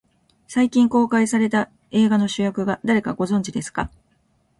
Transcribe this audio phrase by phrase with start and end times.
[0.47, 3.91] 最近公開された映画の主役が誰か、ご存じですか。